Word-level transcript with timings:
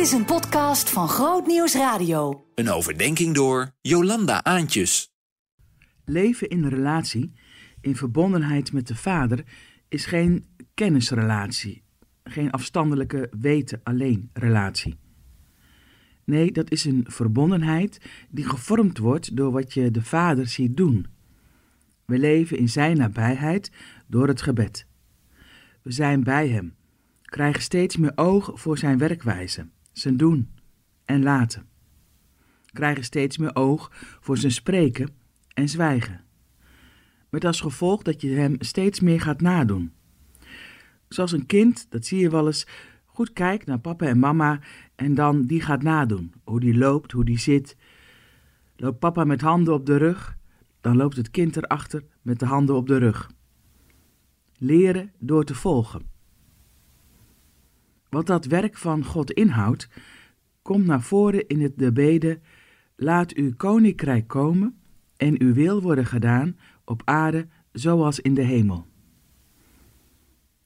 Dit 0.00 0.08
is 0.08 0.14
een 0.14 0.24
podcast 0.24 0.90
van 0.90 1.08
Groot 1.08 1.46
Nieuws 1.46 1.74
Radio. 1.74 2.46
Een 2.54 2.70
overdenking 2.70 3.34
door 3.34 3.70
Jolanda 3.80 4.44
Aantjes. 4.44 5.12
Leven 6.04 6.48
in 6.48 6.62
een 6.62 6.70
relatie, 6.70 7.32
in 7.80 7.96
verbondenheid 7.96 8.72
met 8.72 8.86
de 8.86 8.96
Vader, 8.96 9.44
is 9.88 10.06
geen 10.06 10.46
kennisrelatie, 10.74 11.82
geen 12.24 12.50
afstandelijke 12.50 13.32
weten 13.40 13.80
alleen 13.82 14.30
relatie. 14.32 14.98
Nee, 16.24 16.52
dat 16.52 16.70
is 16.70 16.84
een 16.84 17.04
verbondenheid 17.08 18.00
die 18.30 18.48
gevormd 18.48 18.98
wordt 18.98 19.36
door 19.36 19.52
wat 19.52 19.74
je 19.74 19.90
de 19.90 20.02
Vader 20.02 20.46
ziet 20.46 20.76
doen. 20.76 21.06
We 22.04 22.18
leven 22.18 22.58
in 22.58 22.68
Zijn 22.68 22.96
nabijheid 22.96 23.70
door 24.06 24.28
het 24.28 24.42
gebed. 24.42 24.86
We 25.82 25.92
zijn 25.92 26.22
bij 26.22 26.48
Hem, 26.48 26.74
krijgen 27.22 27.62
steeds 27.62 27.96
meer 27.96 28.12
oog 28.14 28.50
voor 28.54 28.78
Zijn 28.78 28.98
werkwijze, 28.98 29.68
zijn 30.00 30.16
doen 30.16 30.50
en 31.04 31.22
laten. 31.22 31.68
Krijgen 32.72 33.04
steeds 33.04 33.38
meer 33.38 33.54
oog 33.54 33.90
voor 34.20 34.36
Zijn 34.38 34.52
spreken 34.52 35.08
en 35.54 35.68
zwijgen. 35.68 36.24
Met 37.30 37.44
als 37.44 37.60
gevolg 37.60 38.02
dat 38.02 38.20
je 38.20 38.28
Hem 38.28 38.56
steeds 38.58 39.00
meer 39.00 39.20
gaat 39.20 39.40
nadoen. 39.40 39.92
Zoals 41.08 41.32
een 41.32 41.46
kind, 41.46 41.86
dat 41.90 42.06
zie 42.06 42.18
je 42.18 42.30
wel 42.30 42.46
eens, 42.46 42.66
goed 43.06 43.32
kijkt 43.32 43.66
naar 43.66 43.78
papa 43.78 44.06
en 44.06 44.18
mama 44.18 44.60
en 44.94 45.14
dan 45.14 45.42
die 45.42 45.60
gaat 45.60 45.82
nadoen. 45.82 46.32
Hoe 46.44 46.60
die 46.60 46.76
loopt, 46.76 47.12
hoe 47.12 47.24
die 47.24 47.38
zit. 47.38 47.76
Loopt 48.76 48.98
papa 48.98 49.24
met 49.24 49.40
handen 49.40 49.74
op 49.74 49.86
de 49.86 49.96
rug, 49.96 50.36
dan 50.80 50.96
loopt 50.96 51.16
het 51.16 51.30
kind 51.30 51.56
erachter 51.56 52.04
met 52.22 52.38
de 52.38 52.46
handen 52.46 52.74
op 52.74 52.86
de 52.86 52.96
rug. 52.96 53.30
Leren 54.58 55.12
door 55.18 55.44
te 55.44 55.54
volgen. 55.54 56.02
Wat 58.10 58.26
dat 58.26 58.44
werk 58.44 58.76
van 58.76 59.04
God 59.04 59.30
inhoudt, 59.30 59.88
komt 60.62 60.86
naar 60.86 61.02
voren 61.02 61.46
in 61.46 61.60
het 61.60 61.78
de 61.78 61.92
bede: 61.92 62.40
Laat 62.96 63.34
uw 63.34 63.54
koninkrijk 63.56 64.28
komen 64.28 64.74
en 65.16 65.40
uw 65.40 65.52
wil 65.52 65.82
worden 65.82 66.06
gedaan 66.06 66.56
op 66.84 67.02
aarde 67.04 67.48
zoals 67.72 68.20
in 68.20 68.34
de 68.34 68.42
hemel. 68.42 68.86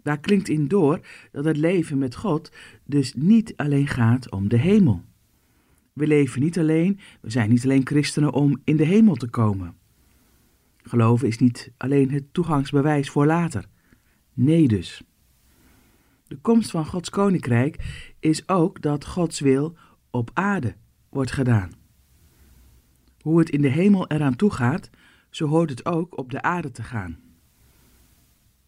Daar 0.03 0.21
klinkt 0.21 0.49
in 0.49 0.69
door 0.69 1.01
dat 1.33 1.45
het 1.45 1.57
leven 1.57 1.99
met 1.99 2.15
God 2.15 2.53
dus 2.85 3.15
niet 3.15 3.57
alleen 3.57 3.87
gaat 3.87 4.31
om 4.31 4.49
de 4.49 4.59
hemel. 4.59 5.03
We 5.93 6.07
leven 6.07 6.41
niet 6.41 6.59
alleen, 6.59 6.99
we 7.21 7.31
zijn 7.31 7.51
niet 7.51 7.65
alleen 7.65 7.87
christenen 7.87 8.33
om 8.33 8.61
in 8.65 8.77
de 8.77 8.85
hemel 8.85 9.15
te 9.15 9.29
komen. 9.29 9.75
Geloven 10.83 11.29
is 11.29 11.39
niet 11.39 11.73
alleen 11.77 12.11
het 12.11 12.25
toegangsbewijs 12.33 13.11
voor 13.11 13.27
later. 13.27 13.67
Nee 14.33 14.69
dus. 14.69 15.03
De 16.27 16.37
komst 16.41 16.71
van 16.71 16.87
Gods 16.87 17.11
koninkrijk 17.11 17.85
is 18.21 18.49
ook 18.49 18.83
dat 18.83 19.07
Gods 19.07 19.41
wil 19.41 19.77
op 20.11 20.31
aarde 20.33 20.75
wordt 21.09 21.33
gedaan. 21.33 21.71
Hoe 23.21 23.39
het 23.39 23.51
in 23.51 23.63
de 23.63 23.69
hemel 23.69 24.07
eraan 24.07 24.37
toe 24.37 24.51
gaat, 24.51 24.91
zo 25.31 25.47
hoort 25.47 25.71
het 25.71 25.87
ook 25.87 26.19
op 26.19 26.31
de 26.31 26.43
aarde 26.43 26.71
te 26.71 26.83
gaan. 26.83 27.19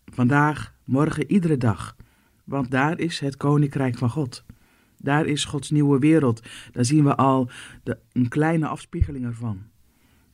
Vandaag, 0.04 0.74
morgen, 0.84 1.30
iedere 1.30 1.56
dag, 1.56 1.96
want 2.44 2.70
daar 2.70 2.98
is 2.98 3.20
het 3.20 3.36
koninkrijk 3.36 3.98
van 3.98 4.10
God. 4.10 4.44
Daar 4.96 5.26
is 5.26 5.44
Gods 5.44 5.70
nieuwe 5.70 5.98
wereld. 5.98 6.42
Daar 6.72 6.84
zien 6.84 7.04
we 7.04 7.16
al 7.16 7.50
de, 7.82 7.98
een 8.12 8.28
kleine 8.28 8.66
afspiegeling 8.66 9.24
ervan. 9.24 9.62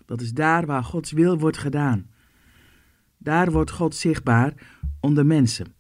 Dat 0.07 0.21
is 0.21 0.33
daar 0.33 0.67
waar 0.67 0.85
Gods 0.85 1.13
wil 1.13 1.39
wordt 1.39 1.59
gedaan. 1.59 2.11
Daar 3.19 3.51
wordt 3.51 3.71
God 3.71 3.95
zichtbaar 3.95 4.55
onder 5.01 5.27
mensen, 5.27 5.75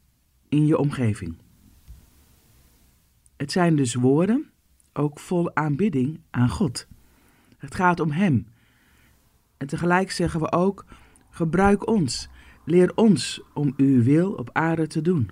in 0.52 0.66
je 0.66 0.78
omgeving. 0.78 1.36
Het 3.36 3.52
zijn 3.52 3.76
dus 3.76 3.94
woorden, 3.94 4.50
ook 4.92 5.18
vol 5.18 5.56
aanbidding 5.56 6.20
aan 6.30 6.48
God. 6.48 6.86
Het 7.58 7.74
gaat 7.74 8.00
om 8.00 8.10
Hem. 8.10 8.46
En 9.56 9.66
tegelijk 9.66 10.10
zeggen 10.10 10.40
we 10.40 10.52
ook: 10.52 10.84
gebruik 11.30 11.86
ons, 11.86 12.28
leer 12.64 12.92
ons 12.94 13.42
om 13.54 13.74
uw 13.76 14.02
wil 14.02 14.32
op 14.32 14.50
aarde 14.52 14.86
te 14.86 15.02
doen, 15.02 15.30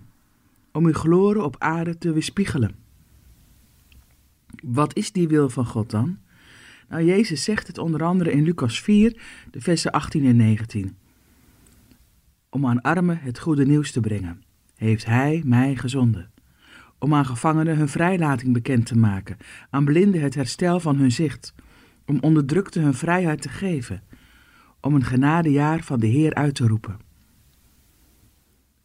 om 0.72 0.86
uw 0.86 0.92
glorie 0.92 1.42
op 1.42 1.56
aarde 1.58 1.98
te 1.98 2.12
weerspiegelen. 2.12 2.74
Wat 4.62 4.96
is 4.96 5.12
die 5.12 5.28
wil 5.28 5.48
van 5.48 5.66
God 5.66 5.90
dan? 5.90 6.18
Nou, 6.88 7.04
Jezus 7.04 7.44
zegt 7.44 7.66
het 7.66 7.78
onder 7.78 8.02
andere 8.04 8.32
in 8.32 8.42
Lucas 8.42 8.80
4, 8.80 9.22
de 9.50 9.60
versen 9.60 9.90
18 9.90 10.24
en 10.24 10.36
19. 10.36 10.96
Om 12.48 12.66
aan 12.66 12.80
armen 12.80 13.18
het 13.18 13.38
goede 13.38 13.66
nieuws 13.66 13.92
te 13.92 14.00
brengen, 14.00 14.42
heeft 14.80 15.06
Hij 15.06 15.42
mij 15.44 15.76
gezonden. 15.76 16.30
Om 16.98 17.14
aan 17.14 17.26
gevangenen 17.26 17.76
hun 17.76 17.88
vrijlating 17.88 18.52
bekend 18.52 18.86
te 18.86 18.96
maken, 18.96 19.36
aan 19.70 19.84
blinden 19.84 20.20
het 20.20 20.34
herstel 20.34 20.80
van 20.80 20.96
hun 20.96 21.12
zicht, 21.12 21.54
om 22.06 22.18
onderdrukten 22.20 22.82
hun 22.82 22.94
vrijheid 22.94 23.42
te 23.42 23.48
geven, 23.48 24.02
om 24.80 24.94
een 24.94 25.04
genadejaar 25.04 25.82
van 25.82 26.00
de 26.00 26.06
Heer 26.06 26.34
uit 26.34 26.54
te 26.54 26.66
roepen. 26.66 26.98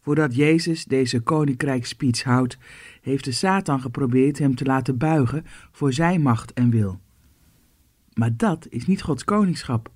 Voordat 0.00 0.34
Jezus 0.34 0.84
deze 0.84 1.20
koninkrijksspeech 1.20 2.22
houdt, 2.22 2.58
heeft 3.02 3.24
de 3.24 3.32
Satan 3.32 3.80
geprobeerd 3.80 4.38
hem 4.38 4.54
te 4.54 4.64
laten 4.64 4.98
buigen 4.98 5.44
voor 5.72 5.92
zijn 5.92 6.22
macht 6.22 6.52
en 6.52 6.70
wil. 6.70 7.00
Maar 8.14 8.36
dat 8.36 8.66
is 8.68 8.86
niet 8.86 9.02
Gods 9.02 9.24
koningschap. 9.24 9.90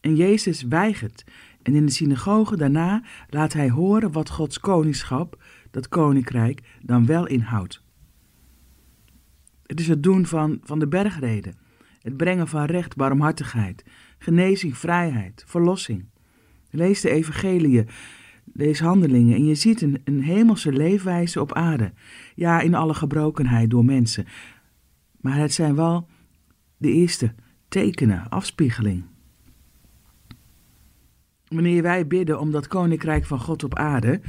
En 0.00 0.16
Jezus 0.16 0.62
weigert 0.62 1.24
en 1.62 1.74
in 1.74 1.86
de 1.86 1.92
synagoge 1.92 2.56
daarna 2.56 3.02
laat 3.28 3.52
hij 3.52 3.70
horen 3.70 4.12
wat 4.12 4.30
Gods 4.30 4.60
koningschap, 4.60 5.42
dat 5.70 5.88
koninkrijk, 5.88 6.60
dan 6.82 7.06
wel 7.06 7.26
inhoudt. 7.26 7.82
Het 9.66 9.80
is 9.80 9.88
het 9.88 10.02
doen 10.02 10.26
van, 10.26 10.60
van 10.62 10.78
de 10.78 10.88
bergreden, 10.88 11.54
het 12.00 12.16
brengen 12.16 12.48
van 12.48 12.64
recht, 12.64 12.96
barmhartigheid, 12.96 13.84
genezing, 14.18 14.78
vrijheid, 14.78 15.44
verlossing. 15.46 16.04
Lees 16.70 17.00
de 17.00 17.10
evangeliën, 17.10 17.88
lees 18.52 18.80
handelingen 18.80 19.34
en 19.34 19.44
je 19.44 19.54
ziet 19.54 19.82
een, 19.82 20.00
een 20.04 20.22
hemelse 20.22 20.72
leefwijze 20.72 21.40
op 21.40 21.52
aarde. 21.52 21.92
Ja, 22.34 22.60
in 22.60 22.74
alle 22.74 22.94
gebrokenheid 22.94 23.70
door 23.70 23.84
mensen. 23.84 24.26
Maar 25.20 25.36
het 25.36 25.52
zijn 25.52 25.74
wel 25.74 26.08
de 26.76 26.92
eerste 26.92 27.34
tekenen, 27.68 28.28
afspiegeling. 28.28 29.04
Wanneer 31.52 31.82
wij 31.82 32.06
bidden 32.06 32.40
om 32.40 32.50
dat 32.50 32.68
koninkrijk 32.68 33.24
van 33.24 33.38
God 33.38 33.64
op 33.64 33.74
aarde, 33.74 34.20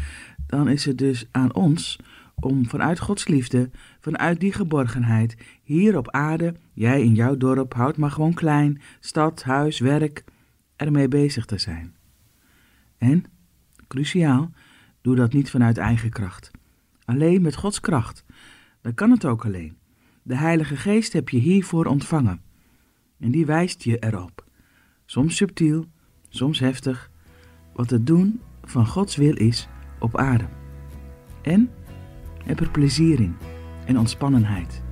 dan 0.47 0.67
is 0.67 0.85
het 0.85 0.97
dus 0.97 1.27
aan 1.31 1.53
ons 1.53 1.99
om 2.35 2.69
vanuit 2.69 2.99
Gods 2.99 3.27
liefde, 3.27 3.69
vanuit 3.99 4.39
die 4.39 4.53
geborgenheid, 4.53 5.37
hier 5.63 5.97
op 5.97 6.11
aarde, 6.11 6.55
jij 6.73 7.01
in 7.01 7.13
jouw 7.13 7.37
dorp, 7.37 7.73
houd 7.73 7.97
maar 7.97 8.11
gewoon 8.11 8.33
klein, 8.33 8.81
stad, 8.99 9.43
huis, 9.43 9.79
werk, 9.79 10.23
ermee 10.75 11.07
bezig 11.07 11.45
te 11.45 11.57
zijn. 11.57 11.95
En, 12.97 13.23
cruciaal, 13.87 14.51
doe 15.01 15.15
dat 15.15 15.33
niet 15.33 15.49
vanuit 15.49 15.77
eigen 15.77 16.09
kracht. 16.09 16.51
Alleen 17.05 17.41
met 17.41 17.55
Gods 17.55 17.79
kracht. 17.79 18.25
Dan 18.81 18.93
kan 18.93 19.11
het 19.11 19.25
ook 19.25 19.45
alleen. 19.45 19.77
De 20.23 20.35
Heilige 20.35 20.75
Geest 20.75 21.13
heb 21.13 21.29
je 21.29 21.37
hiervoor 21.37 21.85
ontvangen. 21.85 22.41
En 23.19 23.31
die 23.31 23.45
wijst 23.45 23.83
je 23.83 23.97
erop. 23.99 24.45
Soms 25.05 25.35
subtiel, 25.35 25.85
soms 26.29 26.59
heftig, 26.59 27.11
wat 27.73 27.89
het 27.89 28.07
doen 28.07 28.41
van 28.63 28.87
Gods 28.87 29.15
wil 29.15 29.35
is 29.35 29.67
op 29.99 30.17
aarde. 30.17 30.45
En 31.41 31.69
heb 32.43 32.59
er 32.59 32.69
plezier 32.69 33.19
in 33.19 33.35
en 33.85 33.99
ontspannenheid. 33.99 34.83